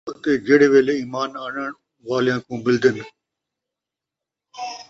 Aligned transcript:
اَتے 0.09 0.31
جِہڑے 0.45 0.67
ویلے 0.73 0.93
ایمان 1.01 1.29
آنݨ 1.45 1.55
والیاں 2.07 2.39
کوں 2.45 2.57
مِلدِن، 2.63 2.97